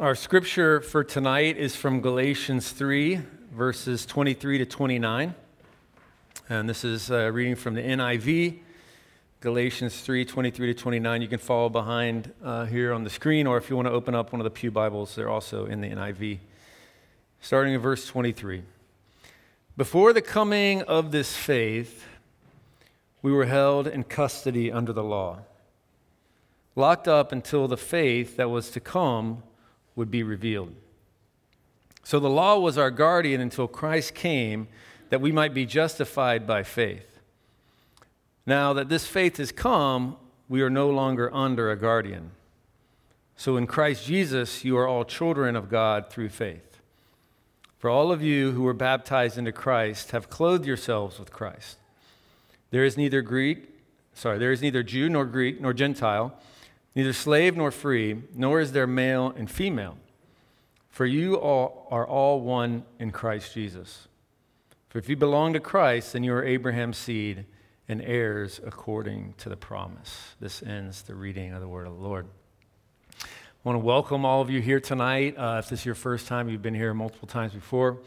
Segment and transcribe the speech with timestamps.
[0.00, 3.20] Our scripture for tonight is from Galatians 3,
[3.52, 5.34] verses 23 to 29.
[6.48, 8.60] And this is uh, reading from the NIV,
[9.40, 11.20] Galatians 3, 23 to 29.
[11.22, 14.14] You can follow behind uh, here on the screen, or if you want to open
[14.14, 16.38] up one of the Pew Bibles, they're also in the NIV.
[17.40, 18.62] Starting in verse 23.
[19.76, 22.06] Before the coming of this faith,
[23.20, 25.40] we were held in custody under the law,
[26.76, 29.42] locked up until the faith that was to come
[29.98, 30.72] would be revealed.
[32.04, 34.68] So the law was our guardian until Christ came
[35.10, 37.18] that we might be justified by faith.
[38.46, 40.16] Now that this faith has come,
[40.48, 42.30] we are no longer under a guardian.
[43.36, 46.80] So in Christ Jesus, you are all children of God through faith.
[47.78, 51.76] For all of you who were baptized into Christ have clothed yourselves with Christ.
[52.70, 53.68] There is neither Greek,
[54.14, 56.38] sorry, there is neither Jew nor Greek nor Gentile,
[56.98, 59.96] neither slave nor free, nor is there male and female.
[60.90, 64.08] For you all are all one in Christ Jesus.
[64.88, 67.44] For if you belong to Christ, then you are Abraham's seed
[67.88, 70.34] and heirs according to the promise.
[70.40, 72.26] This ends the reading of the word of the Lord.
[73.22, 73.26] I
[73.62, 75.36] want to welcome all of you here tonight.
[75.38, 77.98] Uh, if this is your first time, you've been here multiple times before.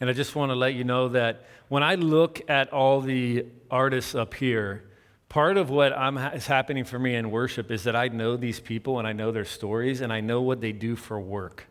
[0.00, 3.44] And I just want to let you know that when I look at all the
[3.70, 4.84] artists up here,
[5.30, 8.60] part of what I'm, is happening for me in worship is that I know these
[8.60, 11.66] people and I know their stories and I know what they do for work.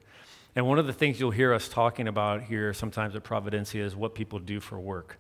[0.55, 3.95] And one of the things you'll hear us talking about here sometimes at Providencia is
[3.95, 5.19] what people do for work.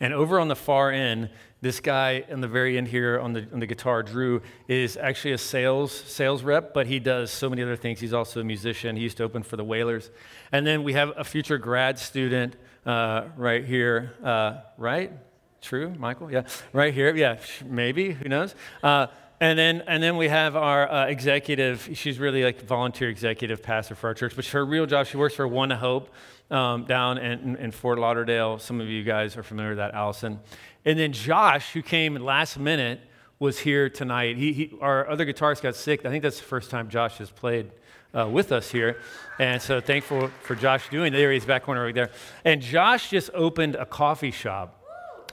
[0.00, 1.28] And over on the far end,
[1.60, 5.32] this guy in the very end here on the, on the guitar, Drew, is actually
[5.32, 8.00] a sales sales rep, but he does so many other things.
[8.00, 8.96] He's also a musician.
[8.96, 10.10] He used to open for the Wailers.
[10.52, 15.12] And then we have a future grad student uh, right here, uh, right?
[15.60, 16.30] True, Michael?
[16.30, 16.42] Yeah,
[16.72, 17.14] right here.
[17.14, 18.12] Yeah, maybe.
[18.12, 18.54] Who knows?
[18.82, 19.08] Uh,
[19.40, 21.90] and then, and then we have our uh, executive.
[21.94, 25.36] She's really like volunteer executive pastor for our church, but her real job, she works
[25.36, 26.06] for OneHope
[26.50, 28.58] um, down in, in, Fort Lauderdale.
[28.58, 30.40] Some of you guys are familiar with that, Allison.
[30.84, 33.00] And then Josh, who came last minute,
[33.38, 34.36] was here tonight.
[34.36, 36.04] He, he, our other guitarist got sick.
[36.04, 37.70] I think that's the first time Josh has played
[38.14, 38.98] uh, with us here.
[39.38, 42.10] And so thankful for Josh doing There he's back corner right there.
[42.44, 44.77] And Josh just opened a coffee shop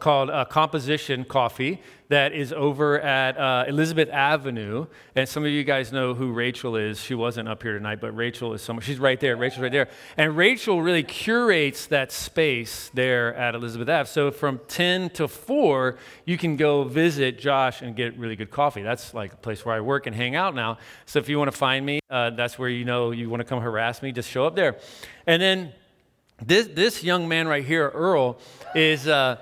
[0.06, 4.86] called uh, Composition Coffee that is over at uh, Elizabeth Avenue.
[5.16, 7.00] And some of you guys know who Rachel is.
[7.00, 8.84] She wasn't up here tonight, but Rachel is someone.
[8.84, 9.36] She's right there.
[9.36, 9.90] Rachel's right there.
[10.16, 14.08] And Rachel really curates that space there at Elizabeth Ave.
[14.08, 18.84] So from 10 to 4, you can go visit Josh and get really good coffee.
[18.84, 20.78] That's like a place where I work and hang out now.
[21.08, 23.46] So if you want to find me, uh, that's where you know you want to
[23.46, 24.78] come harass me, just show up there.
[25.26, 25.74] And then
[26.46, 28.38] this, this young man right here, Earl,
[28.76, 29.08] is.
[29.08, 29.38] Uh,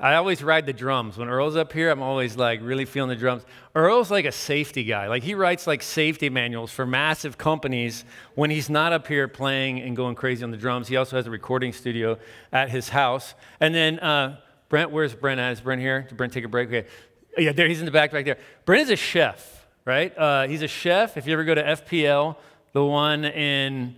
[0.00, 1.18] I always ride the drums.
[1.18, 3.44] When Earl's up here, I'm always like really feeling the drums.
[3.74, 5.08] Earl's like a safety guy.
[5.08, 9.80] Like he writes like safety manuals for massive companies when he's not up here playing
[9.80, 10.88] and going crazy on the drums.
[10.88, 12.18] He also has a recording studio
[12.50, 13.34] at his house.
[13.60, 14.40] And then uh,
[14.70, 15.52] Brent, where's Brent at?
[15.52, 16.06] Is Brent here?
[16.08, 16.68] Did Brent take a break?
[16.68, 16.88] Okay.
[17.36, 18.38] Yeah, there, he's in the back back there.
[18.64, 20.16] Brent is a chef, right?
[20.16, 21.18] Uh, he's a chef.
[21.18, 22.36] If you ever go to FPL,
[22.72, 23.96] the one in,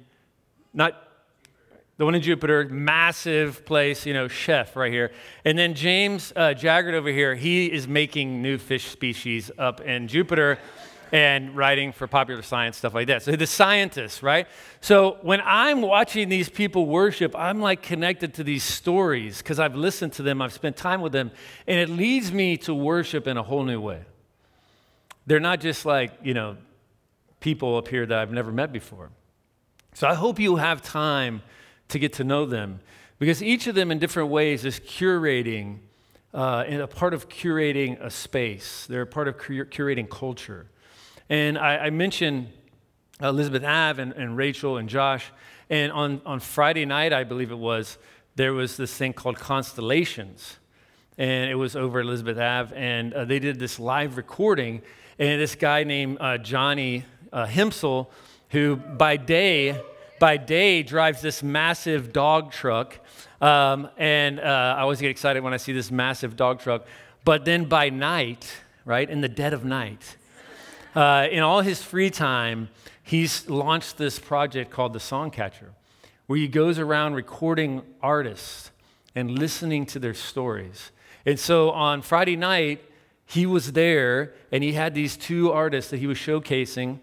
[0.74, 1.11] not
[1.98, 5.12] the one in Jupiter, massive place, you know, chef right here.
[5.44, 10.08] And then James uh, Jaggard over here, he is making new fish species up in
[10.08, 10.58] Jupiter
[11.12, 13.22] and writing for popular science, stuff like that.
[13.22, 14.48] So the scientists, right?
[14.80, 19.76] So when I'm watching these people worship, I'm like connected to these stories because I've
[19.76, 21.30] listened to them, I've spent time with them,
[21.66, 24.00] and it leads me to worship in a whole new way.
[25.26, 26.56] They're not just like, you know,
[27.40, 29.10] people up here that I've never met before.
[29.92, 31.42] So I hope you have time
[31.92, 32.80] to get to know them.
[33.18, 35.78] Because each of them in different ways is curating
[36.34, 38.86] uh, and a part of curating a space.
[38.88, 40.66] They're a part of cur- curating culture.
[41.28, 42.48] And i, I mentioned
[43.20, 45.30] elizabeth ave and, and, rachel and josh.
[45.70, 47.98] And on, on friday night i believe it was
[48.34, 50.56] there was this thing called constellations.
[51.18, 54.82] And it was over elizabeth ave and uh, they did this live recording.
[55.18, 58.10] And this guy named uh, johnny uh, himsel
[58.50, 59.80] who by day
[60.22, 62.96] by day drives this massive dog truck.
[63.40, 66.86] Um, and uh, I always get excited when I see this massive dog truck.
[67.24, 68.48] But then by night,
[68.84, 70.16] right, in the dead of night,
[70.94, 72.68] uh, in all his free time,
[73.02, 75.70] he's launched this project called The Songcatcher,
[76.28, 78.70] where he goes around recording artists
[79.16, 80.92] and listening to their stories.
[81.26, 82.80] And so on Friday night,
[83.26, 87.00] he was there and he had these two artists that he was showcasing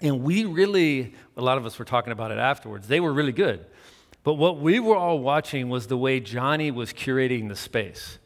[0.00, 3.32] and we really, a lot of us were talking about it afterwards, they were really
[3.32, 3.64] good.
[4.22, 8.18] But what we were all watching was the way Johnny was curating the space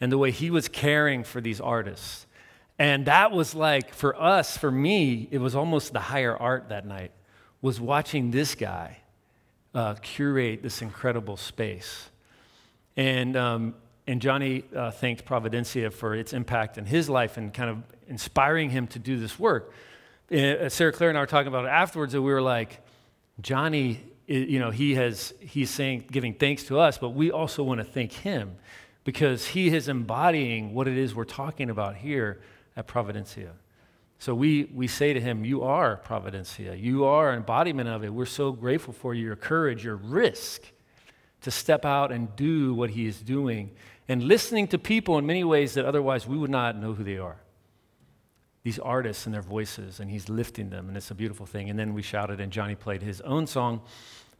[0.00, 2.26] and the way he was caring for these artists.
[2.78, 6.86] And that was like, for us, for me, it was almost the higher art that
[6.86, 7.12] night,
[7.60, 8.98] was watching this guy
[9.74, 12.08] uh, curate this incredible space.
[12.96, 13.74] And, um,
[14.06, 18.70] and Johnny uh, thanked Providencia for its impact in his life and kind of inspiring
[18.70, 19.72] him to do this work.
[20.30, 22.80] Uh, Sarah Claire and I were talking about it afterwards, and we were like,
[23.40, 27.78] Johnny, you know, he has, he's saying, giving thanks to us, but we also want
[27.78, 28.56] to thank him
[29.04, 32.40] because he is embodying what it is we're talking about here
[32.76, 33.52] at Providencia.
[34.18, 36.78] So we, we say to him, You are Providencia.
[36.78, 38.12] You are an embodiment of it.
[38.12, 40.62] We're so grateful for your courage, your risk
[41.40, 43.70] to step out and do what he is doing
[44.08, 47.16] and listening to people in many ways that otherwise we would not know who they
[47.16, 47.36] are.
[48.62, 51.70] These artists and their voices, and he's lifting them, and it's a beautiful thing.
[51.70, 53.80] And then we shouted, and Johnny played his own song,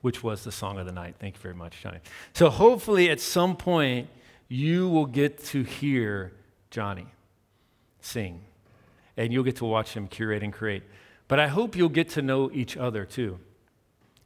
[0.01, 1.17] which was the song of the night.
[1.19, 1.99] Thank you very much, Johnny.
[2.33, 4.09] So hopefully at some point,
[4.49, 6.33] you will get to hear
[6.71, 7.07] Johnny
[8.01, 8.43] sing
[9.17, 10.85] and you'll get to watch him curate and create.
[11.27, 13.39] But I hope you'll get to know each other too.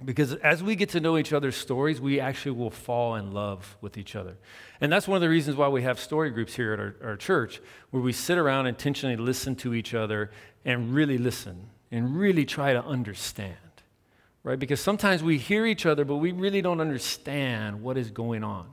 [0.05, 3.77] Because as we get to know each other's stories, we actually will fall in love
[3.81, 4.37] with each other.
[4.81, 7.17] And that's one of the reasons why we have story groups here at our, our
[7.17, 7.61] church,
[7.91, 10.31] where we sit around intentionally listen to each other
[10.65, 13.57] and really listen and really try to understand.
[14.45, 14.59] Right?
[14.59, 18.67] Because sometimes we hear each other, but we really don't understand what is going on.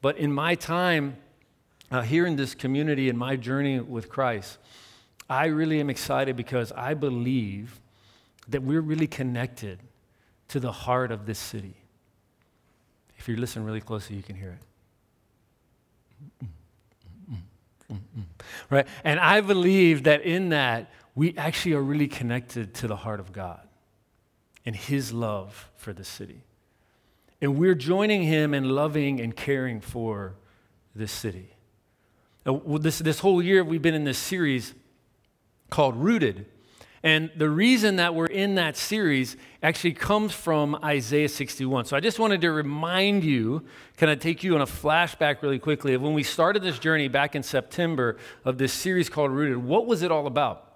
[0.00, 1.16] But in my time
[1.92, 4.58] uh, here in this community, in my journey with Christ,
[5.30, 7.80] I really am excited because I believe
[8.48, 9.78] that we're really connected
[10.52, 11.74] to the heart of this city.
[13.18, 14.58] If you listen really closely, you can hear
[17.90, 17.98] it.
[18.68, 18.86] Right?
[19.04, 23.32] And I believe that in that, we actually are really connected to the heart of
[23.32, 23.66] God
[24.64, 26.42] and His love for the city.
[27.40, 30.34] And we're joining Him in loving and caring for
[30.94, 31.50] this city.
[32.44, 34.74] Uh, now, this, this whole year, we've been in this series
[35.70, 36.46] called Rooted.
[37.04, 41.86] And the reason that we're in that series actually comes from Isaiah 61.
[41.86, 43.64] So I just wanted to remind you,
[43.96, 47.08] kind of take you on a flashback really quickly of when we started this journey
[47.08, 49.58] back in September of this series called Rooted.
[49.58, 50.68] What was it all about?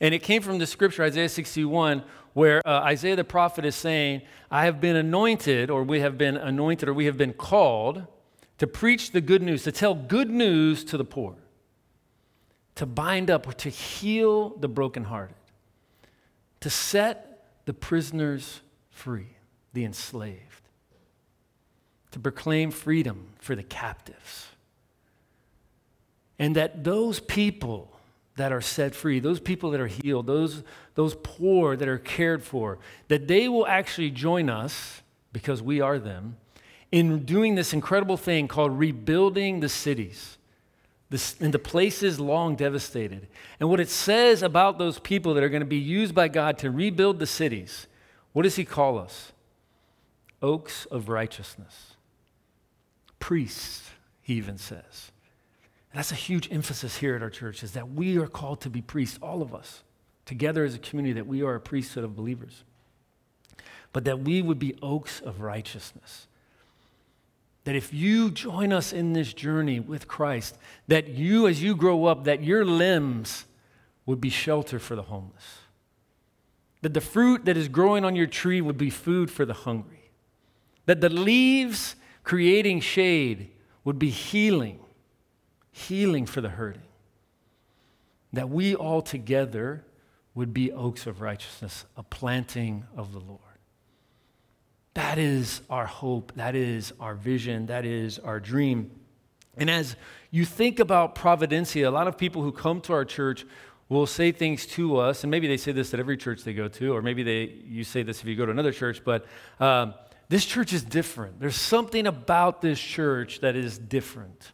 [0.00, 2.02] And it came from the scripture, Isaiah 61,
[2.32, 6.36] where uh, Isaiah the prophet is saying, I have been anointed, or we have been
[6.36, 8.04] anointed, or we have been called
[8.58, 11.36] to preach the good news, to tell good news to the poor
[12.74, 15.36] to bind up or to heal the brokenhearted,
[16.60, 18.60] to set the prisoners
[18.90, 19.36] free,
[19.72, 20.68] the enslaved,
[22.10, 24.48] to proclaim freedom for the captives.
[26.38, 27.92] And that those people
[28.36, 30.62] that are set free, those people that are healed, those,
[30.94, 32.78] those poor that are cared for,
[33.08, 35.02] that they will actually join us,
[35.32, 36.36] because we are them,
[36.90, 40.36] in doing this incredible thing called rebuilding the cities
[41.40, 43.28] in the places long devastated.
[43.60, 46.58] And what it says about those people that are going to be used by God
[46.58, 47.86] to rebuild the cities,
[48.32, 49.32] what does He call us?
[50.40, 51.94] Oaks of righteousness.
[53.18, 53.90] Priests,
[54.22, 55.12] He even says.
[55.92, 58.70] And that's a huge emphasis here at our church, is that we are called to
[58.70, 59.82] be priests, all of us,
[60.24, 62.64] together as a community, that we are a priesthood of believers.
[63.92, 66.26] But that we would be oaks of righteousness
[67.64, 72.06] that if you join us in this journey with Christ, that you, as you grow
[72.06, 73.46] up, that your limbs
[74.04, 75.58] would be shelter for the homeless.
[76.82, 80.10] That the fruit that is growing on your tree would be food for the hungry.
[80.86, 83.50] That the leaves creating shade
[83.84, 84.80] would be healing,
[85.70, 86.82] healing for the hurting.
[88.32, 89.84] That we all together
[90.34, 93.40] would be oaks of righteousness, a planting of the Lord.
[94.94, 96.32] That is our hope.
[96.36, 97.66] That is our vision.
[97.66, 98.90] That is our dream.
[99.56, 99.96] And as
[100.30, 103.44] you think about Providencia, a lot of people who come to our church
[103.88, 106.68] will say things to us, and maybe they say this at every church they go
[106.68, 109.26] to, or maybe they, you say this if you go to another church, but
[109.60, 109.92] um,
[110.30, 111.40] this church is different.
[111.40, 114.52] There's something about this church that is different.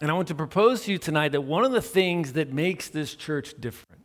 [0.00, 2.88] And I want to propose to you tonight that one of the things that makes
[2.88, 4.04] this church different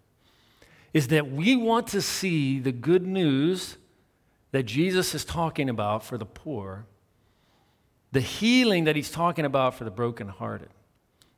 [0.94, 3.78] is that we want to see the good news
[4.52, 6.86] that Jesus is talking about for the poor,
[8.12, 10.70] the healing that he's talking about for the brokenhearted,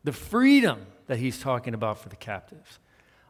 [0.04, 2.80] the freedom that he's talking about for the captives,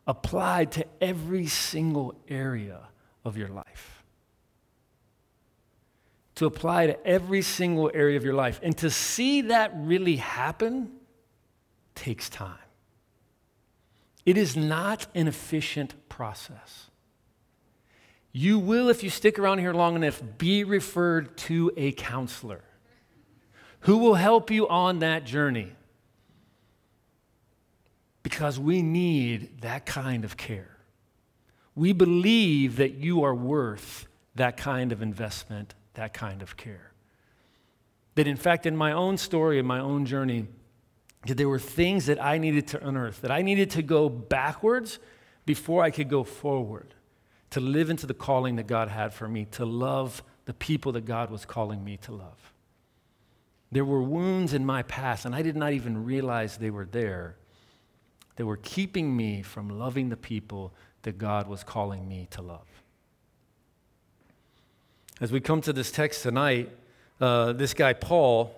[0.05, 2.79] applied to every single area
[3.23, 4.03] of your life.
[6.35, 8.59] To apply to every single area of your life.
[8.63, 10.91] And to see that really happen
[11.95, 12.57] takes time.
[14.25, 16.88] It is not an efficient process.
[18.31, 22.61] You will, if you stick around here long enough, be referred to a counselor
[23.81, 25.73] who will help you on that journey.
[28.21, 30.77] Because we need that kind of care.
[31.79, 34.05] we believe that you are worth
[34.35, 36.91] that kind of investment, that kind of care.
[38.15, 40.47] That in fact, in my own story, in my own journey,
[41.25, 44.99] that there were things that I needed to unearth, that I needed to go backwards
[45.45, 46.93] before I could go forward,
[47.51, 51.05] to live into the calling that God had for me, to love the people that
[51.05, 52.53] God was calling me to love.
[53.71, 57.35] There were wounds in my past, and I did not even realize they were there,
[58.39, 62.67] They were keeping me from loving the people that God was calling me to love.
[65.19, 66.69] As we come to this text tonight,
[67.19, 68.55] uh, this guy, Paul,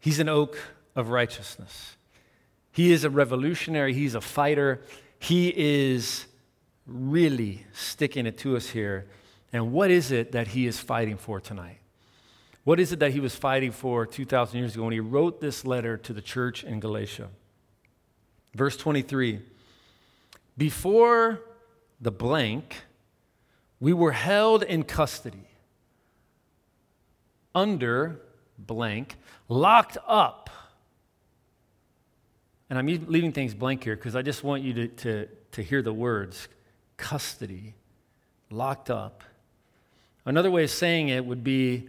[0.00, 0.58] he's an oak
[0.96, 1.94] of righteousness.
[2.72, 4.80] He is a revolutionary, he's a fighter,
[5.20, 6.26] he is
[6.88, 9.06] really sticking it to us here.
[9.52, 11.78] And what is it that he is fighting for tonight?
[12.64, 15.64] What is it that he was fighting for 2,000 years ago when he wrote this
[15.64, 17.28] letter to the church in Galatia?
[18.54, 19.40] Verse 23
[20.56, 21.40] Before
[22.00, 22.82] the blank,
[23.80, 25.48] we were held in custody
[27.54, 28.20] under
[28.58, 29.16] blank,
[29.48, 30.50] locked up.
[32.70, 35.80] And I'm leaving things blank here because I just want you to, to, to hear
[35.80, 36.48] the words
[36.98, 37.74] custody,
[38.50, 39.24] locked up.
[40.26, 41.88] Another way of saying it would be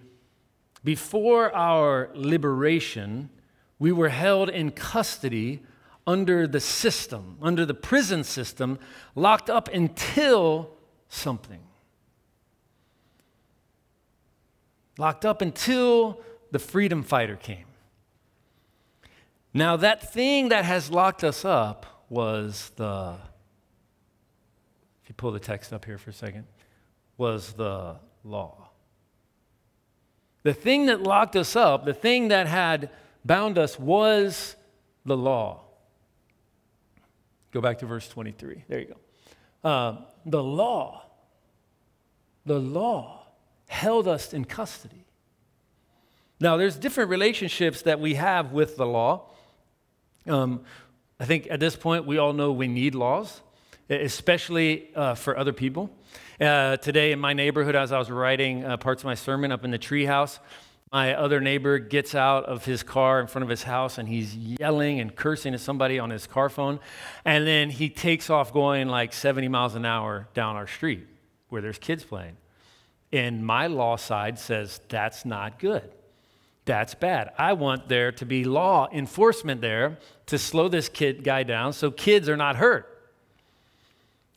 [0.83, 3.29] before our liberation,
[3.77, 5.61] we were held in custody
[6.07, 8.79] under the system, under the prison system,
[9.13, 10.71] locked up until
[11.09, 11.59] something.
[14.97, 17.65] Locked up until the freedom fighter came.
[19.53, 23.15] Now, that thing that has locked us up was the,
[25.19, 26.45] pull the text up here for a second,
[27.17, 28.69] was the law.
[30.43, 32.89] The thing that locked us up, the thing that had
[33.25, 34.55] bound us, was
[35.05, 35.59] the law.
[37.51, 38.63] Go back to verse 23.
[38.69, 39.69] There you go.
[39.69, 41.03] Uh, the law,
[42.45, 43.25] the law
[43.67, 45.05] held us in custody.
[46.39, 49.25] Now, there's different relationships that we have with the law.
[50.25, 50.61] Um,
[51.19, 53.41] I think at this point, we all know we need laws,
[53.89, 55.89] especially uh, for other people.
[56.39, 59.65] Uh, today in my neighborhood, as I was writing uh, parts of my sermon up
[59.65, 60.39] in the treehouse,
[60.91, 64.35] my other neighbor gets out of his car in front of his house and he's
[64.35, 66.79] yelling and cursing at somebody on his car phone.
[67.25, 71.05] And then he takes off going like 70 miles an hour down our street
[71.49, 72.37] where there's kids playing.
[73.11, 75.91] And my law side says that's not good.
[76.65, 77.31] That's bad.
[77.37, 81.91] I want there to be law enforcement there to slow this kid guy down so
[81.91, 82.98] kids are not hurt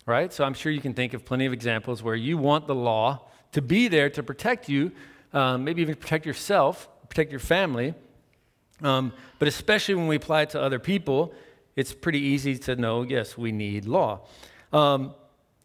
[0.07, 0.33] right?
[0.33, 3.29] So I'm sure you can think of plenty of examples where you want the law
[3.53, 4.93] to be there to protect you,
[5.33, 7.95] um, maybe even protect yourself, protect your family.
[8.83, 11.35] Um, but especially when we apply it to other people,
[11.77, 14.21] it's pretty easy to know yes, we need law.
[14.73, 15.15] Um,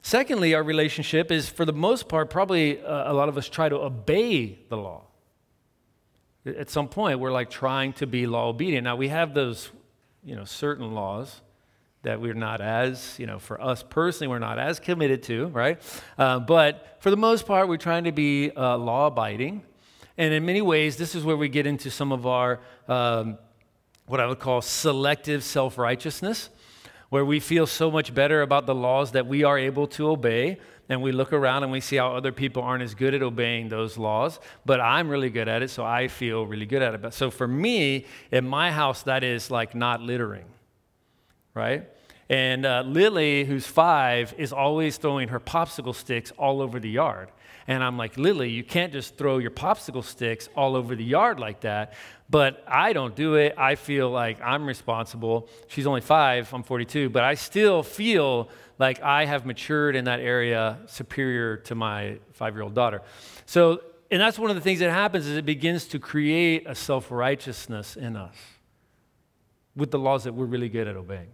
[0.02, 3.70] secondly, our relationship is, for the most part, probably uh, a lot of us try
[3.70, 5.04] to obey the law.
[6.46, 8.86] At some point, we're like trying to be law obedient.
[8.86, 9.70] Now, we have those,
[10.24, 11.42] you know, certain laws
[12.08, 15.78] that we're not as, you know, for us personally, we're not as committed to, right?
[16.18, 19.62] Uh, but for the most part, we're trying to be uh, law abiding.
[20.18, 23.38] And in many ways, this is where we get into some of our, um,
[24.06, 26.50] what I would call selective self righteousness,
[27.10, 30.60] where we feel so much better about the laws that we are able to obey.
[30.88, 33.68] And we look around and we see how other people aren't as good at obeying
[33.68, 37.02] those laws, but I'm really good at it, so I feel really good at it.
[37.02, 40.46] But so for me, in my house, that is like not littering
[41.58, 41.90] right?
[42.30, 47.30] And uh, Lily, who's five, is always throwing her popsicle sticks all over the yard.
[47.68, 51.40] And I'm like, Lily, you can't just throw your popsicle sticks all over the yard
[51.40, 51.94] like that.
[52.30, 53.56] But I don't do it.
[53.58, 55.50] I feel like I'm responsible.
[55.68, 60.20] She's only five, I'm 42, but I still feel like I have matured in that
[60.20, 63.02] area superior to my five year old daughter.
[63.46, 63.82] So,
[64.12, 67.12] and that's one of the things that happens is it begins to create a self
[67.12, 68.36] righteousness in us
[69.76, 71.30] with the laws that we're really good at obeying.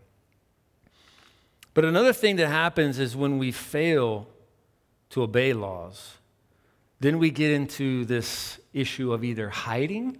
[1.73, 4.27] But another thing that happens is when we fail
[5.09, 6.17] to obey laws,
[6.99, 10.17] then we get into this issue of either hiding,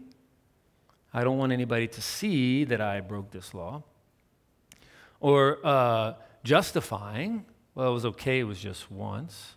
[1.13, 3.83] I don't want anybody to see that I broke this law,
[5.19, 7.45] or uh, justifying,
[7.75, 9.55] well, it was okay, it was just once.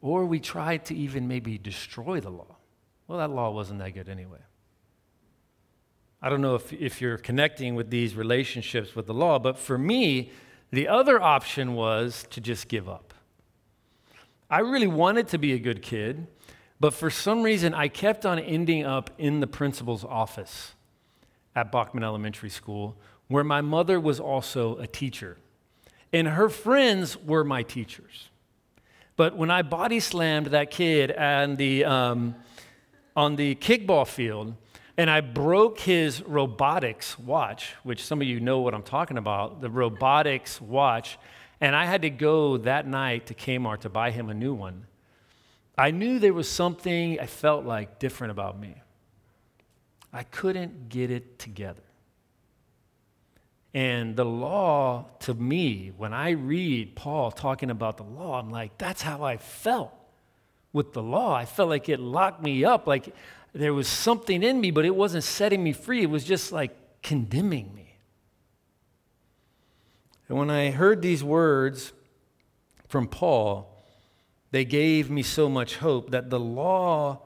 [0.00, 2.56] Or we try to even maybe destroy the law.
[3.06, 4.40] Well, that law wasn't that good anyway.
[6.20, 9.78] I don't know if, if you're connecting with these relationships with the law, but for
[9.78, 10.32] me,
[10.70, 13.14] the other option was to just give up.
[14.50, 16.26] I really wanted to be a good kid,
[16.78, 20.74] but for some reason I kept on ending up in the principal's office
[21.54, 22.96] at Bachman Elementary School,
[23.28, 25.38] where my mother was also a teacher.
[26.12, 28.30] and her friends were my teachers.
[29.16, 32.36] But when I body slammed that kid and the, um,
[33.16, 34.54] on the kickball field,
[34.96, 39.60] and I broke his robotics watch, which some of you know what I'm talking about,
[39.60, 41.18] the robotics watch,
[41.60, 44.86] and I had to go that night to Kmart to buy him a new one.
[45.76, 48.76] I knew there was something I felt like different about me.
[50.12, 51.82] I couldn't get it together.
[53.74, 58.78] And the law, to me, when I read Paul talking about the law, I'm like,
[58.78, 59.92] that's how I felt
[60.76, 61.34] with the law.
[61.34, 63.14] I felt like it locked me up, like
[63.54, 66.02] there was something in me, but it wasn't setting me free.
[66.02, 67.96] It was just like condemning me.
[70.28, 71.94] And when I heard these words
[72.88, 73.82] from Paul,
[74.50, 77.22] they gave me so much hope that the law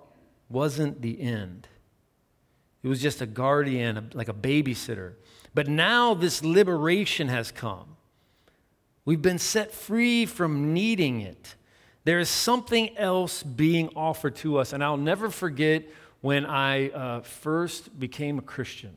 [0.49, 1.67] wasn't the end.
[2.85, 5.15] It was just a guardian, like a babysitter.
[5.55, 7.97] But now this liberation has come.
[9.05, 11.57] We've been set free from needing it.
[12.05, 14.73] There is something else being offered to us.
[14.73, 15.85] And I'll never forget
[16.21, 18.93] when I uh, first became a Christian.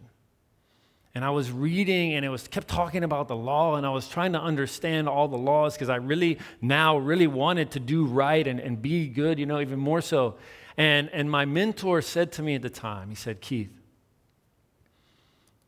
[1.15, 4.07] And I was reading and it was kept talking about the law, and I was
[4.07, 8.45] trying to understand all the laws because I really now really wanted to do right
[8.48, 10.36] and, and be good, you know, even more so.
[10.75, 13.69] And, and my mentor said to me at the time, he said, Keith,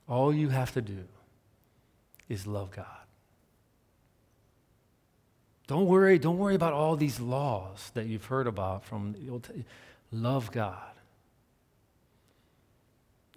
[0.10, 1.06] all you have to do
[2.28, 3.05] is love God.
[5.68, 9.44] Don't worry, don't worry about all these laws that you've heard about from the Old
[9.44, 9.68] Testament.
[10.12, 10.92] Love God.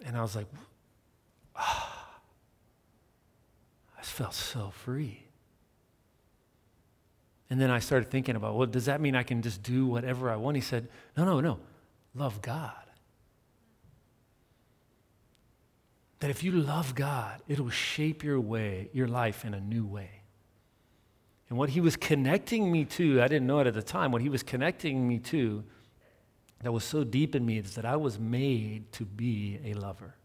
[0.05, 0.45] And I was like,
[1.55, 2.19] ah,
[3.97, 5.23] I felt so free.
[7.49, 10.29] And then I started thinking about, well, does that mean I can just do whatever
[10.29, 10.55] I want?
[10.55, 11.59] He said, no, no, no.
[12.13, 12.73] Love God.
[16.19, 19.85] that if you love God, it will shape your way, your life in a new
[19.85, 20.18] way.
[21.49, 24.21] And what he was connecting me to, I didn't know it at the time, what
[24.21, 25.63] he was connecting me to
[26.61, 30.15] that was so deep in me is that I was made to be a lover.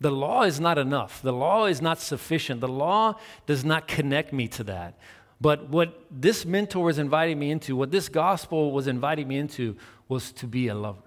[0.00, 1.22] The law is not enough.
[1.22, 2.60] The law is not sufficient.
[2.60, 4.98] The law does not connect me to that.
[5.40, 9.76] But what this mentor was inviting me into, what this gospel was inviting me into,
[10.08, 11.00] was to be a lover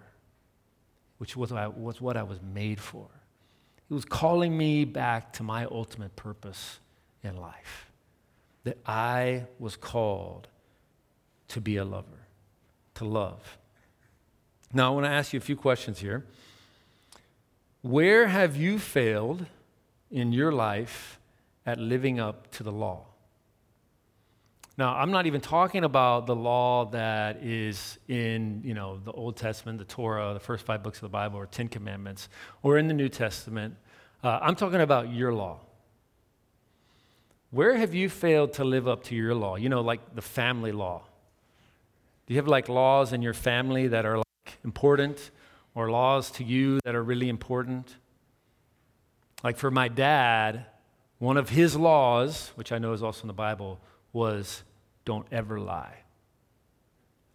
[1.19, 3.07] which was, was what I was made for.
[3.87, 6.79] He was calling me back to my ultimate purpose
[7.23, 7.92] in life
[8.63, 10.47] that I was called
[11.49, 12.27] to be a lover,
[12.95, 13.57] to love.
[14.73, 16.25] Now, I want to ask you a few questions here.
[17.81, 19.45] Where have you failed
[20.09, 21.19] in your life
[21.65, 23.05] at living up to the law?
[24.75, 29.37] Now, I'm not even talking about the law that is in, you know, the Old
[29.37, 32.29] Testament, the Torah, the first five books of the Bible, or Ten Commandments,
[32.63, 33.75] or in the New Testament.
[34.23, 35.59] Uh, I'm talking about your law.
[37.53, 39.57] Where have you failed to live up to your law?
[39.57, 41.03] You know, like the family law.
[42.25, 45.29] Do you have like laws in your family that are like important,
[45.75, 47.95] or laws to you that are really important?
[49.43, 50.65] Like for my dad,
[51.19, 53.79] one of his laws, which I know is also in the Bible,
[54.13, 54.63] was
[55.05, 55.97] don't ever lie.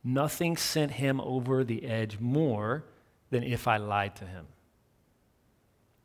[0.03, 2.83] Nothing sent him over the edge more
[3.31, 4.47] than if I lied to him.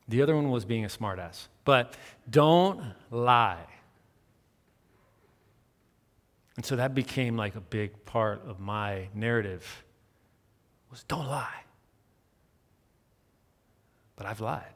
[0.07, 1.47] The other one was being a smartass.
[1.65, 1.95] But
[2.29, 3.65] don't lie.
[6.55, 9.83] And so that became like a big part of my narrative
[10.93, 11.63] was don't lie.
[14.15, 14.75] But I've lied.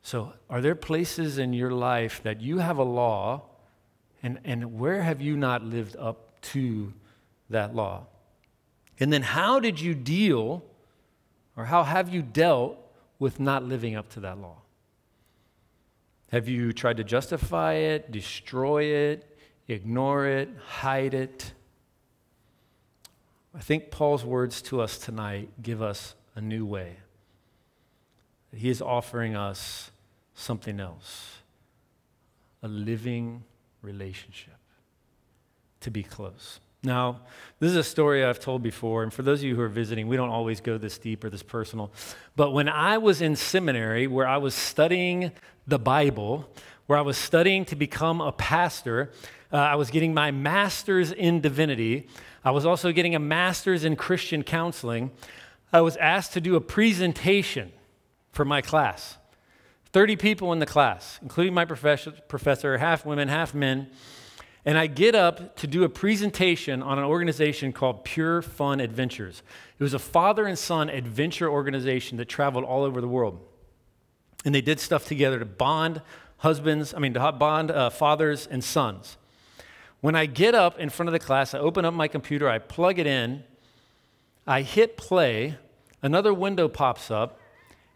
[0.00, 3.42] So, are there places in your life that you have a law
[4.22, 6.94] and, and where have you not lived up to
[7.50, 8.06] that law?
[8.98, 10.64] And then how did you deal,
[11.54, 12.78] or how have you dealt
[13.18, 14.56] with not living up to that law?
[16.30, 19.33] Have you tried to justify it, destroy it,
[19.68, 21.52] ignore it, hide it?
[23.54, 26.96] I think Paul's words to us tonight give us a new way.
[28.54, 29.90] He is offering us
[30.34, 31.38] something else
[32.62, 33.44] a living
[33.82, 34.54] relationship,
[35.80, 36.60] to be close.
[36.82, 37.20] Now,
[37.60, 40.08] this is a story I've told before, and for those of you who are visiting,
[40.08, 41.92] we don't always go this deep or this personal.
[42.36, 45.32] But when I was in seminary, where I was studying
[45.66, 46.48] the Bible,
[46.86, 49.10] where I was studying to become a pastor,
[49.54, 52.08] uh, I was getting my master's in divinity.
[52.44, 55.12] I was also getting a master's in Christian counseling.
[55.72, 57.70] I was asked to do a presentation
[58.32, 59.16] for my class.
[59.92, 63.90] 30 people in the class, including my professor, half women, half men.
[64.64, 69.44] And I get up to do a presentation on an organization called Pure Fun Adventures.
[69.78, 73.38] It was a father and son adventure organization that traveled all over the world.
[74.44, 76.02] And they did stuff together to bond
[76.38, 79.16] husbands, I mean, to bond uh, fathers and sons.
[80.04, 82.58] When I get up in front of the class, I open up my computer, I
[82.58, 83.42] plug it in,
[84.46, 85.56] I hit play,
[86.02, 87.40] another window pops up,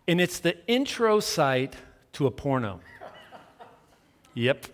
[0.07, 1.77] and it's the intro site
[2.15, 2.81] to a porno.
[4.33, 4.65] yep.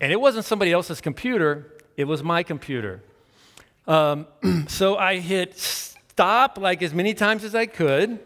[0.00, 3.02] And it wasn't somebody else's computer, it was my computer.
[3.88, 4.28] Um,
[4.68, 8.20] so I hit stop like as many times as I could,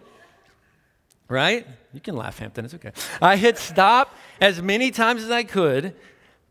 [1.31, 1.67] right?
[1.95, 2.93] You can laugh, Hampton, it's okay.
[3.23, 5.95] I hit stop as many times as I could,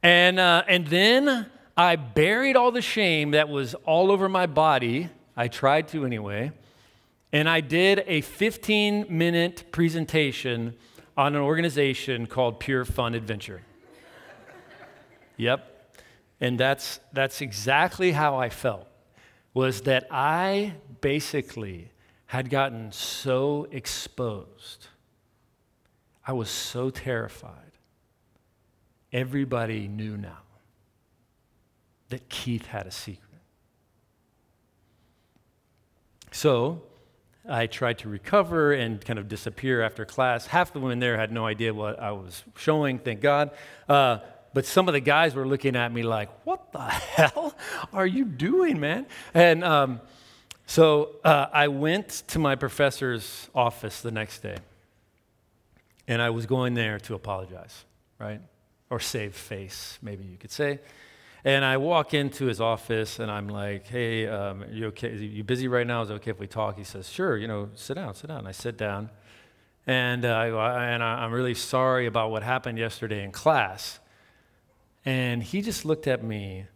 [0.06, 5.10] and, uh, and then I buried all the shame that was all over my body.
[5.36, 6.52] I tried to anyway.
[7.34, 10.76] And I did a 15 minute presentation
[11.18, 13.64] on an organization called Pure Fun Adventure.
[15.38, 15.98] yep.
[16.40, 18.88] And that's, that's exactly how I felt,
[19.56, 21.90] was that I basically
[22.28, 24.86] had gotten so exposed.
[26.28, 27.66] I was so terrified
[29.16, 30.40] Everybody knew now
[32.10, 33.40] that Keith had a secret.
[36.34, 36.82] So
[37.48, 40.48] I tried to recover and kind of disappear after class.
[40.48, 43.52] Half the women there had no idea what I was showing, thank God.
[43.88, 44.18] Uh,
[44.54, 47.56] but some of the guys were looking at me like, what the hell
[47.94, 49.06] are you doing, man?
[49.34, 50.02] And um,
[50.66, 54.58] so uh, I went to my professor's office the next day.
[56.06, 57.86] And I was going there to apologize,
[58.20, 58.42] right?
[58.96, 60.80] Or save face, maybe you could say.
[61.44, 65.10] And I walk into his office and I'm like, hey, um, are you okay?
[65.10, 66.02] Are you busy right now?
[66.02, 66.78] Is it okay if we talk?
[66.78, 68.40] He says, sure, you know, sit down, sit down.
[68.40, 69.10] And I sit down.
[69.86, 74.00] And, uh, I, I, I'm really sorry about what happened yesterday in class.
[75.04, 76.68] And he just looked at me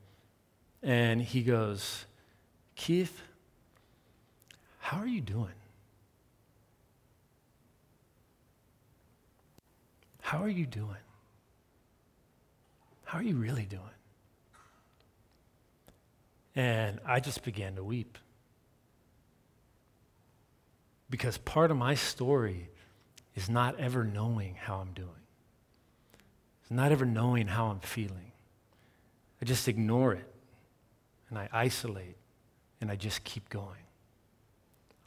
[0.84, 2.06] and he goes,
[2.76, 3.22] Keith,
[4.80, 5.56] how are you doing?
[10.20, 10.98] How are you doing?
[13.10, 13.82] How are you really doing?
[16.56, 18.20] And I just began to weep.
[21.10, 22.70] Because part of my story
[23.34, 25.26] is not ever knowing how I'm doing,
[26.62, 28.32] it's not ever knowing how I'm feeling.
[29.42, 30.32] I just ignore it
[31.32, 32.18] and I isolate
[32.80, 33.88] and I just keep going.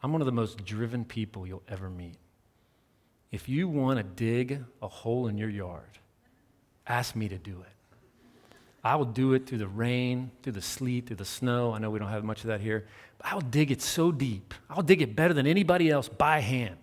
[0.02, 2.18] I'm one of the most driven people you'll ever meet.
[3.30, 6.00] If you want to dig a hole in your yard,
[6.84, 7.76] ask me to do it.
[8.84, 11.72] I will do it through the rain, through the sleet, through the snow.
[11.72, 12.86] I know we don't have much of that here.
[13.18, 14.54] But I'll dig it so deep.
[14.68, 16.78] I'll dig it better than anybody else by hand.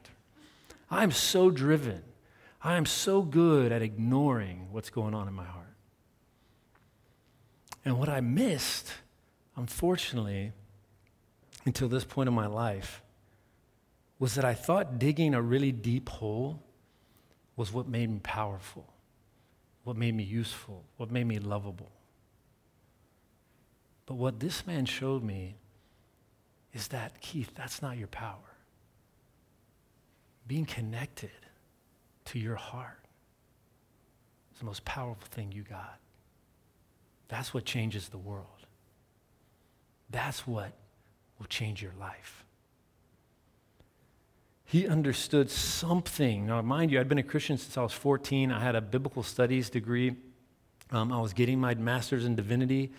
[0.90, 2.02] I'm so driven.
[2.64, 5.66] I am so good at ignoring what's going on in my heart.
[7.84, 8.92] And what I missed,
[9.56, 10.54] unfortunately,
[11.66, 13.02] until this point in my life,
[14.20, 16.62] was that I thought digging a really deep hole
[17.56, 18.86] was what made me powerful
[19.90, 21.90] what made me useful, what made me lovable.
[24.06, 25.56] But what this man showed me
[26.76, 28.54] is that, Keith, that's not your power.
[30.46, 31.32] Being connected
[32.26, 33.04] to your heart
[34.54, 35.98] is the most powerful thing you got.
[37.28, 38.68] That's what changes the world.
[40.12, 40.72] That's what
[41.40, 42.46] will change your life.
[44.70, 46.46] He understood something.
[46.46, 48.52] Now, mind you, I'd been a Christian since I was 14.
[48.52, 50.16] I had a biblical studies degree.
[50.92, 52.92] Um, I was getting my master's in divinity.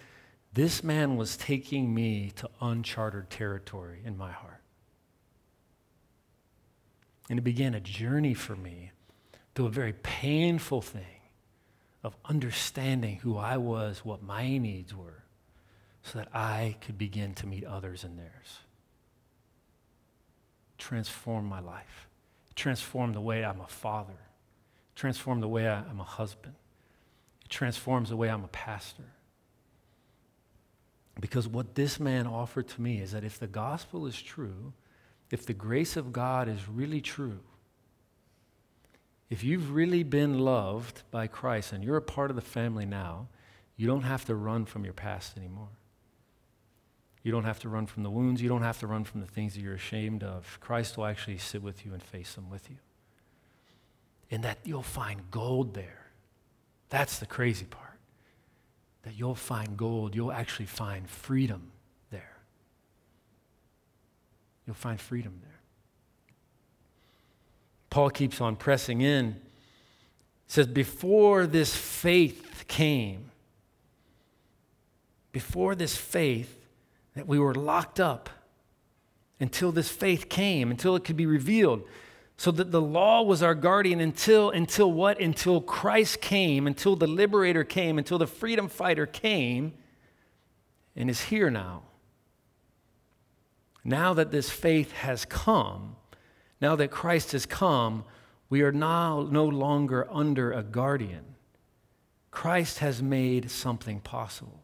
[0.53, 4.65] This man was taking me to uncharted territory in my heart.
[7.29, 8.91] And it began a journey for me
[9.55, 11.21] through a very painful thing
[12.03, 15.23] of understanding who I was, what my needs were,
[16.03, 18.59] so that I could begin to meet others in theirs
[20.81, 22.09] transformed my life.
[22.51, 24.12] It transformed the way I'm a father.
[24.12, 26.55] It transformed the way I'm a husband.
[27.45, 29.05] It transforms the way I'm a pastor.
[31.21, 34.73] Because what this man offered to me is that if the gospel is true,
[35.31, 37.40] if the grace of God is really true,
[39.29, 43.29] if you've really been loved by Christ and you're a part of the family now,
[43.77, 45.69] you don't have to run from your past anymore.
[47.23, 48.41] You don't have to run from the wounds.
[48.41, 50.59] You don't have to run from the things that you're ashamed of.
[50.61, 52.77] Christ will actually sit with you and face them with you.
[54.31, 56.07] And that you'll find gold there.
[56.89, 57.99] That's the crazy part.
[59.03, 60.15] That you'll find gold.
[60.15, 61.73] You'll actually find freedom
[62.11, 62.37] there.
[64.67, 65.61] You'll find freedom there.
[67.91, 69.33] Paul keeps on pressing in.
[69.33, 69.41] He
[70.47, 73.31] says, Before this faith came,
[75.33, 76.60] before this faith,
[77.21, 78.31] that we were locked up
[79.41, 81.83] until this faith came, until it could be revealed.
[82.39, 85.21] So that the law was our guardian until until what?
[85.21, 89.75] Until Christ came, until the liberator came, until the freedom fighter came
[90.97, 91.83] and is here now.
[93.85, 95.97] Now that this faith has come,
[96.59, 98.05] now that Christ has come,
[98.49, 101.35] we are now no longer under a guardian.
[102.31, 104.63] Christ has made something possible.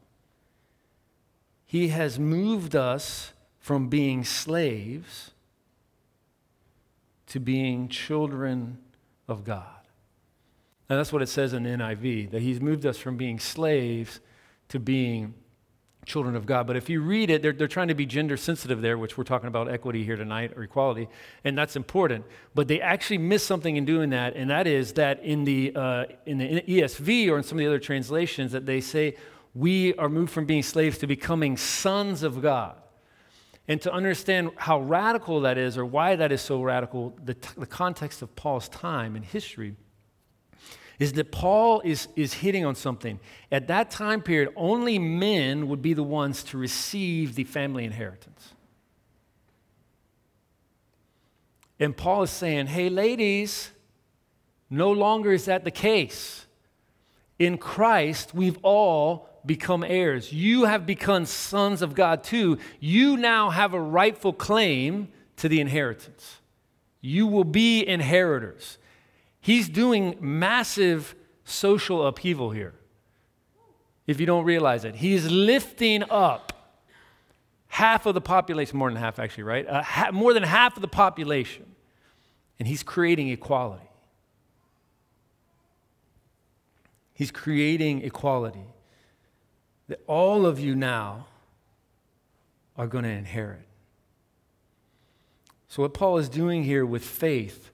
[1.67, 5.33] He has moved us from being slaves
[7.27, 8.79] to being children
[9.27, 9.65] of God.
[10.89, 14.21] Now, that's what it says in NIV, that He's moved us from being slaves
[14.69, 15.35] to being
[16.05, 16.69] children of God.
[16.69, 19.25] But if you read it, they're, they're trying to be gender sensitive there, which we're
[19.25, 21.09] talking about equity here tonight or equality,
[21.43, 22.25] and that's important.
[22.55, 26.05] But they actually miss something in doing that, and that is that in the, uh,
[26.25, 29.17] in the ESV or in some of the other translations, that they say,
[29.57, 32.77] we are moved from being slaves to becoming sons of God.
[33.67, 37.49] And to understand how radical that is or why that is so radical, the, t-
[37.57, 39.75] the context of Paul's time and history
[40.99, 43.19] is that Paul is, is hitting on something.
[43.51, 48.53] At that time period, only men would be the ones to receive the family inheritance.
[51.81, 53.71] And Paul is saying, hey, ladies,
[54.69, 56.47] no longer is that the case.
[57.39, 60.33] In Christ, we've all become heirs.
[60.33, 62.59] You have become sons of God too.
[62.81, 66.41] You now have a rightful claim to the inheritance.
[67.01, 68.79] You will be inheritors.
[69.41, 72.75] He's doing massive social upheaval here,
[74.07, 74.97] if you don't realize it.
[74.97, 76.53] He's lifting up
[77.69, 79.67] half of the population, more than half actually, right?
[79.67, 81.65] Uh, ha- more than half of the population,
[82.59, 83.89] and he's creating equality.
[87.15, 88.67] He's creating equality
[89.89, 91.27] that all of you now
[92.77, 93.67] are going to inherit.
[95.69, 97.71] So, what Paul is doing here with faith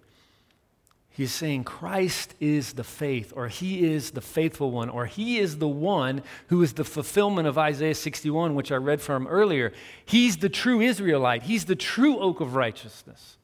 [1.14, 5.58] He's saying Christ is the faith, or He is the faithful one, or He is
[5.58, 9.74] the one who is the fulfillment of Isaiah 61, which I read from earlier.
[10.06, 13.36] He's the true Israelite, He's the true oak of righteousness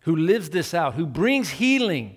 [0.00, 2.16] who lives this out, who brings healing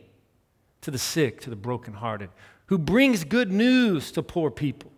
[0.81, 2.29] to the sick, to the brokenhearted,
[2.67, 4.91] who brings good news to poor people,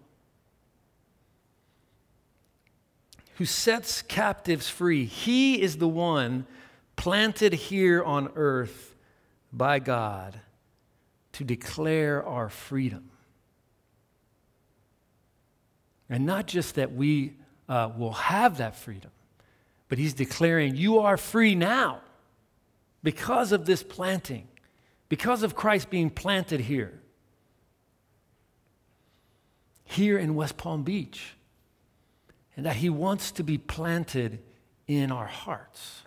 [3.39, 5.06] who sets captives free.
[5.06, 6.45] He is the one
[6.97, 8.93] planted here on earth
[9.54, 10.38] by God
[11.32, 13.10] to declare our freedom.
[16.10, 17.36] And not just that we
[17.69, 19.12] uh, will have that freedom,
[19.88, 22.02] but He's declaring you are free now
[23.04, 24.49] because of this planting,
[25.08, 26.99] because of Christ being planted here.
[29.86, 31.36] Here in West Palm Beach.
[32.56, 34.40] And that He wants to be planted
[34.88, 36.02] in our hearts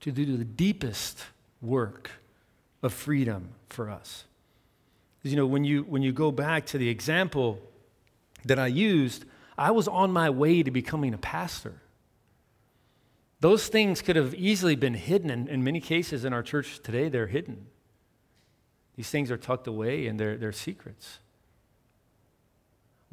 [0.00, 1.24] to do the deepest
[1.62, 2.10] work
[2.82, 4.24] of freedom for us.
[5.22, 7.58] You know, when you, when you go back to the example
[8.44, 9.24] that I used,
[9.56, 11.80] I was on my way to becoming a pastor.
[13.40, 15.30] Those things could have easily been hidden.
[15.30, 17.66] And in many cases in our church today, they're hidden.
[18.96, 21.18] These things are tucked away and they're, they're secrets.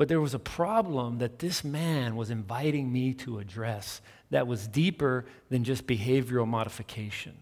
[0.02, 4.68] But there was a problem that this man was inviting me to address that was
[4.68, 7.38] deeper than just behavioral modification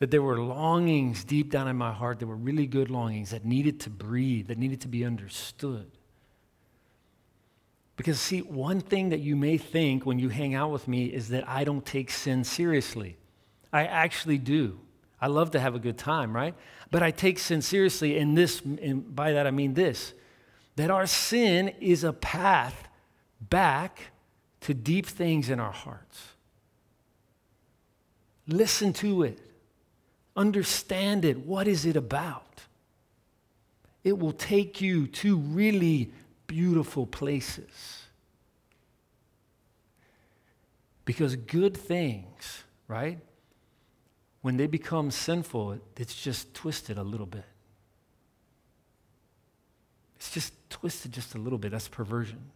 [0.00, 3.44] that there were longings deep down in my heart that were really good longings that
[3.44, 5.88] needed to breathe, that needed to be understood.
[7.96, 11.28] Because, see, one thing that you may think when you hang out with me is
[11.28, 13.16] that I don't take sin seriously.
[13.72, 14.80] I actually do.
[15.20, 16.56] I love to have a good time, right?
[16.90, 20.14] But I take sin seriously, and this, and by that I mean this
[20.78, 22.86] that our sin is a path
[23.40, 24.12] back
[24.60, 26.28] to deep things in our hearts.
[28.46, 29.40] Listen to it.
[30.36, 31.36] Understand it.
[31.36, 32.62] What is it about?
[34.04, 36.12] It will take you to really
[36.46, 38.04] beautiful places.
[41.04, 43.18] Because good things, right?
[44.42, 47.47] When they become sinful, it's just twisted a little bit.
[50.18, 51.70] It's just twisted just a little bit.
[51.70, 52.50] That's perversion.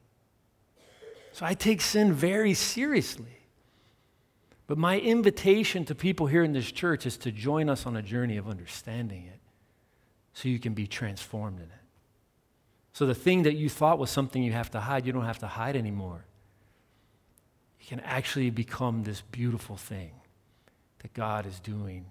[1.32, 3.38] So I take sin very seriously.
[4.66, 8.02] But my invitation to people here in this church is to join us on a
[8.02, 9.38] journey of understanding it
[10.34, 11.70] so you can be transformed in it.
[12.92, 15.38] So the thing that you thought was something you have to hide, you don't have
[15.38, 16.24] to hide anymore.
[17.80, 20.12] You can actually become this beautiful thing
[21.00, 22.04] that God is doing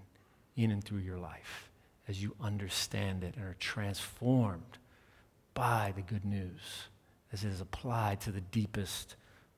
[0.55, 1.69] in and through your life
[2.07, 4.77] as you understand it and are transformed
[5.61, 6.87] the good news
[7.31, 9.15] as it is applied to the deepest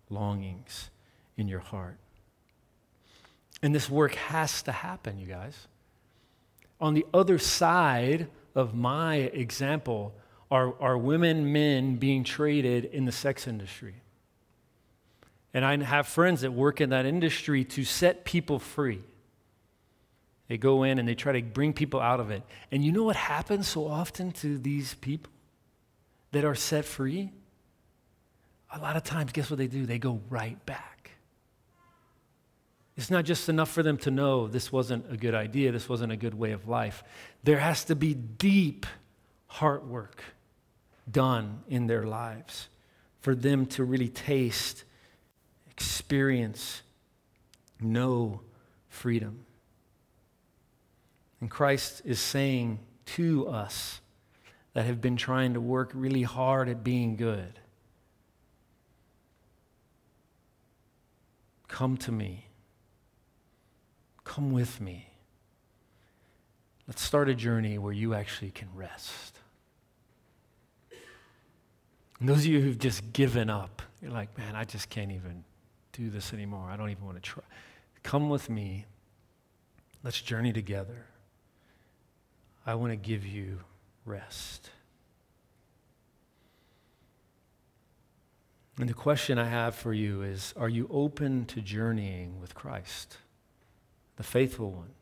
[0.10, 0.90] longings
[1.38, 1.98] in your heart.
[3.62, 5.68] And this work has to happen, you guys.
[6.82, 10.14] On the other side of my example
[10.52, 13.96] are, are women, men being traded in the sex industry.
[15.54, 19.02] And I have friends that work in that industry to set people free.
[20.50, 22.44] They go in and they try to bring people out of it.
[22.72, 25.33] And you know what happens so often to these people
[26.34, 27.32] that are set free?
[28.72, 29.86] A lot of times, guess what they do?
[29.86, 31.12] They go right back.
[32.96, 36.12] It's not just enough for them to know this wasn't a good idea, this wasn't
[36.12, 37.04] a good way of life.
[37.44, 38.86] There has to be deep
[39.48, 40.24] heart work
[41.10, 42.68] done in their lives
[43.22, 44.84] for them to really taste,
[45.72, 46.82] experience,
[47.80, 48.42] know
[48.90, 49.46] freedom.
[51.42, 54.02] And Christ is saying to us
[54.74, 57.60] that have been trying to work really hard at being good
[61.74, 62.46] come to me.
[64.24, 65.08] Come with me.
[66.88, 69.40] Let's start a journey where you actually can rest.
[72.20, 75.44] And those of you who've just given up, you're like, man, I just can't even
[75.94, 76.70] do this anymore.
[76.70, 77.44] I don't even want to try.
[78.04, 78.86] Come with me.
[80.04, 81.08] Let's journey together.
[82.68, 83.62] I want to give you
[84.06, 84.70] rest.
[88.80, 93.18] And the question I have for you is Are you open to journeying with Christ,
[94.16, 94.94] the faithful one,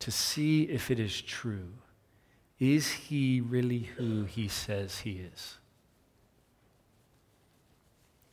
[0.00, 1.74] to see if it is true?
[2.58, 5.58] Is he really who he says he is?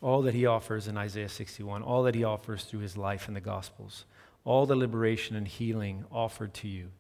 [0.06, 3.34] all that he offers in Isaiah 61, all that he offers through his life in
[3.34, 4.06] the Gospels,
[4.44, 6.92] all the liberation and healing offered to you.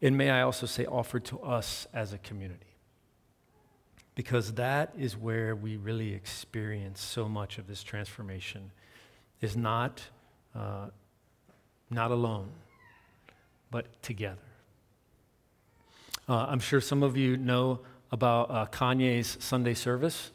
[0.00, 2.76] And may I also say, offered to us as a community.
[4.14, 8.70] Because that is where we really experience so much of this transformation,
[9.40, 10.02] is not,
[10.54, 10.86] uh,
[11.90, 12.50] not alone,
[13.70, 14.38] but together.
[16.28, 17.80] Uh, I'm sure some of you know
[18.10, 20.30] about uh, Kanye's Sunday service.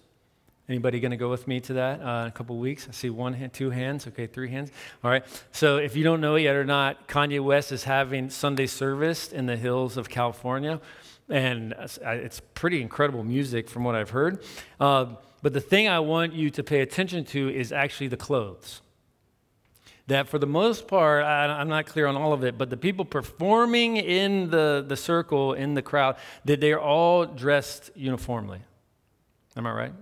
[0.73, 2.87] Anybody going to go with me to that uh, in a couple weeks?
[2.89, 4.07] I see one hand, two hands.
[4.07, 4.71] Okay, three hands.
[5.03, 5.23] All right.
[5.51, 9.31] So if you don't know it yet or not, Kanye West is having Sunday service
[9.31, 10.81] in the hills of California,
[11.29, 14.43] and it's pretty incredible music from what I've heard.
[14.79, 18.81] Uh, but the thing I want you to pay attention to is actually the clothes.
[20.07, 22.77] That for the most part, I, I'm not clear on all of it, but the
[22.77, 28.61] people performing in the, the circle, in the crowd, that they're all dressed uniformly.
[29.55, 29.93] Am I right?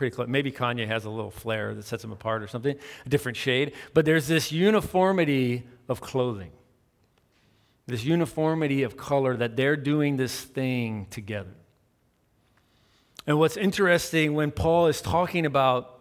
[0.00, 0.28] Pretty close.
[0.28, 3.74] Maybe Kanye has a little flair that sets him apart or something, a different shade.
[3.92, 6.52] But there's this uniformity of clothing,
[7.86, 11.50] this uniformity of color that they're doing this thing together.
[13.26, 16.00] And what's interesting when Paul is talking about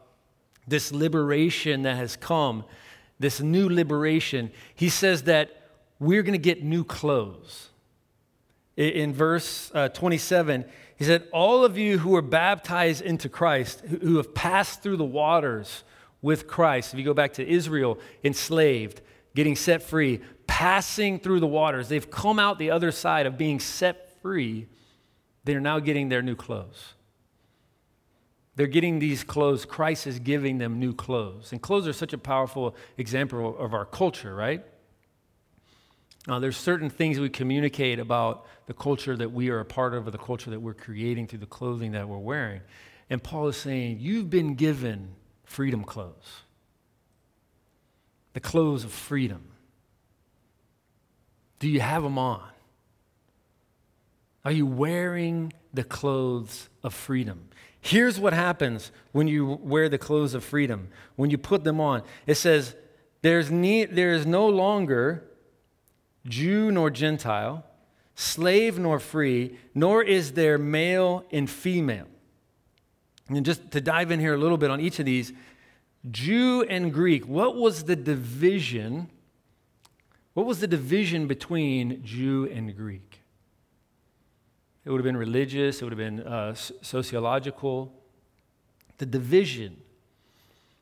[0.65, 2.63] this liberation that has come,
[3.19, 7.67] this new liberation, he says that we're going to get new clothes.
[8.77, 10.63] In verse uh, 27,
[10.99, 15.05] he said, All of you who are baptized into Christ, who have passed through the
[15.05, 15.85] waters
[16.21, 19.01] with Christ, if you go back to Israel, enslaved,
[19.33, 23.62] getting set free, passing through the waters, they've come out the other side of being
[23.62, 24.67] set free.
[25.45, 26.95] They're now getting their new clothes.
[28.57, 29.63] They're getting these clothes.
[29.63, 31.53] Christ is giving them new clothes.
[31.53, 34.65] And clothes are such a powerful example of our culture, right?
[36.27, 40.08] Now, there's certain things we communicate about the culture that we are a part of
[40.08, 42.62] or the culture that we're creating through the clothing that we're wearing.
[43.10, 46.43] And Paul is saying, You've been given freedom clothes,
[48.34, 49.43] the clothes of freedom.
[51.60, 52.47] Do you have them on?
[54.45, 57.49] Are you wearing the clothes of freedom?
[57.82, 60.89] Here's what happens when you wear the clothes of freedom.
[61.15, 62.75] When you put them on, it says,
[63.21, 65.29] There's ne- there is no longer
[66.27, 67.65] Jew nor Gentile,
[68.15, 72.08] slave nor free, nor is there male and female.
[73.29, 75.32] And just to dive in here a little bit on each of these,
[76.10, 79.10] Jew and Greek, what was the division?
[80.33, 83.21] What was the division between Jew and Greek?
[84.85, 87.94] It would have been religious, it would have been uh, sociological.
[88.98, 89.77] The division.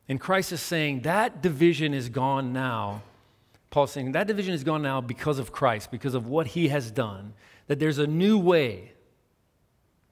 [0.08, 3.04] And Christ is saying that division is gone now
[3.78, 6.90] Paul's saying that division is gone now because of Christ, because of what he has
[6.90, 7.36] done,
[7.68, 8.94] that there's a new way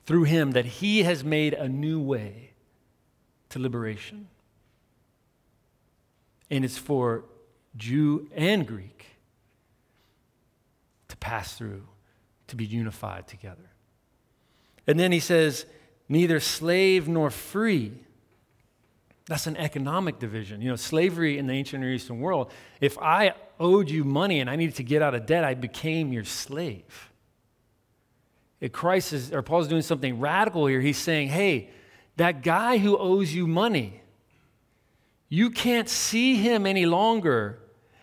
[0.06, 2.52] through him, that he has made a new way
[3.50, 4.28] to liberation.
[6.52, 7.26] And it's for
[7.76, 9.08] Jew and Greek
[11.08, 11.88] to pass through,
[12.46, 13.72] to be unified together.
[14.86, 15.66] And then he says,
[16.08, 17.94] neither slave nor free.
[19.26, 20.62] That's an economic division.
[20.62, 24.50] You know, slavery in the ancient Near Eastern world, if I owed you money and
[24.50, 27.12] I needed to get out of debt, I became your slave.
[28.60, 30.82] If Christ is, or Paul's doing something radical here.
[30.82, 31.70] He's saying, hey,
[32.18, 34.02] that guy who owes you money,
[35.30, 37.60] you can't see him any longer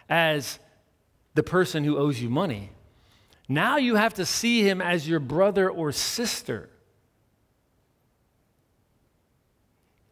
[0.09, 0.59] as
[1.35, 2.71] the person who owes you money.
[3.49, 6.69] Now you have to see him as your brother or sister.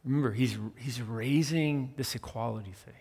[0.05, 2.95] Remember, he's, he's raising this equality thing.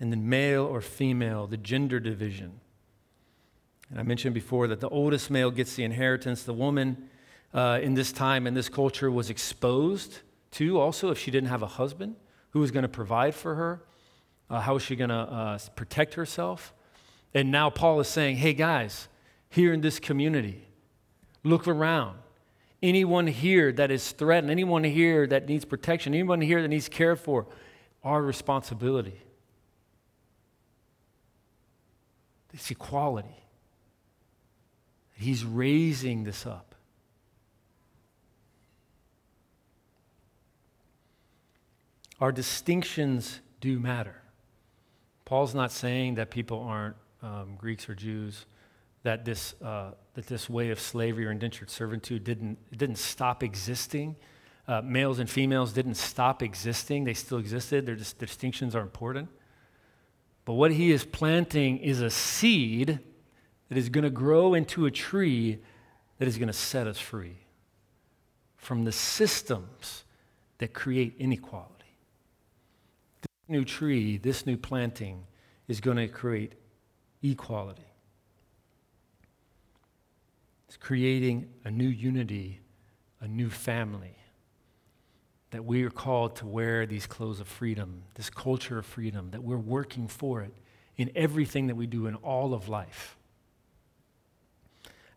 [0.00, 2.60] And then male or female, the gender division.
[3.90, 6.42] And I mentioned before that the oldest male gets the inheritance.
[6.42, 7.08] The woman
[7.52, 10.18] uh, in this time, in this culture, was exposed
[10.52, 12.16] to also if she didn't have a husband
[12.50, 13.82] who was going to provide for her.
[14.50, 16.72] Uh, how was she going to uh, protect herself?
[17.34, 19.08] And now Paul is saying, hey guys,
[19.50, 20.66] here in this community,
[21.42, 22.18] look around.
[22.82, 27.18] Anyone here that is threatened, anyone here that needs protection, anyone here that needs cared
[27.18, 27.46] for,
[28.04, 29.20] our responsibility.
[32.52, 33.36] It's equality.
[35.14, 36.74] He's raising this up.
[42.20, 44.22] Our distinctions do matter.
[45.24, 48.46] Paul's not saying that people aren't um, Greeks or Jews,
[49.02, 54.16] that this, uh, that this way of slavery or indentured servitude didn't, didn't stop existing.
[54.66, 57.86] Uh, males and females didn't stop existing, they still existed.
[57.86, 59.28] Their, dis- distinctions are important.
[60.48, 63.00] But what he is planting is a seed
[63.68, 65.58] that is going to grow into a tree
[66.16, 67.36] that is going to set us free
[68.56, 70.04] from the systems
[70.56, 71.98] that create inequality.
[73.20, 75.26] This new tree, this new planting,
[75.68, 76.54] is going to create
[77.22, 77.82] equality.
[80.66, 82.60] It's creating a new unity,
[83.20, 84.16] a new family.
[85.50, 89.42] That we are called to wear these clothes of freedom, this culture of freedom, that
[89.42, 90.52] we're working for it
[90.96, 93.16] in everything that we do in all of life.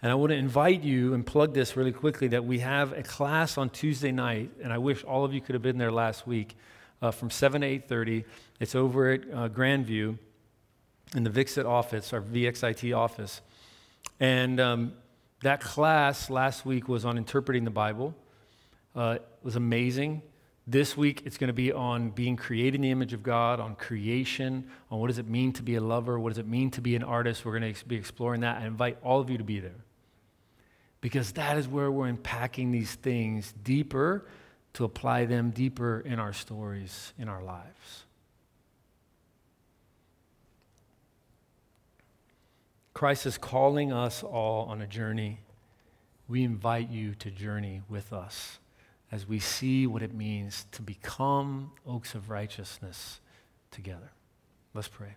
[0.02, 3.04] And I want to invite you and plug this really quickly that we have a
[3.04, 6.26] class on Tuesday night, and I wish all of you could have been there last
[6.26, 6.56] week,
[7.02, 8.24] uh, from 7 to 8.30.
[8.60, 10.18] It's over at uh, Grandview
[11.16, 13.42] in the Vixit office, our VXIT office.
[14.20, 14.94] And um,
[15.42, 18.16] that class last week was on interpreting the Bible.
[18.96, 20.22] Uh, was amazing.
[20.68, 23.76] This week, it's going to be on being created in the image of God, on
[23.76, 26.82] creation, on what does it mean to be a lover, what does it mean to
[26.82, 27.44] be an artist.
[27.44, 28.62] We're going to be exploring that.
[28.62, 29.84] I invite all of you to be there
[31.02, 34.26] because that is where we're unpacking these things deeper
[34.74, 38.06] to apply them deeper in our stories, in our lives.
[42.94, 45.40] Christ is calling us all on a journey.
[46.28, 48.60] We invite you to journey with us
[49.12, 53.20] as we see what it means to become oaks of righteousness
[53.70, 54.12] together.
[54.74, 55.16] Let's pray.